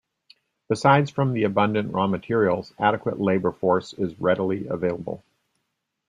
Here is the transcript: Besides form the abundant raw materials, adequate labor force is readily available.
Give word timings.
Besides 0.67 1.11
form 1.11 1.33
the 1.33 1.43
abundant 1.43 1.93
raw 1.93 2.07
materials, 2.07 2.73
adequate 2.79 3.19
labor 3.21 3.51
force 3.51 3.93
is 3.93 4.19
readily 4.19 4.65
available. 4.65 5.23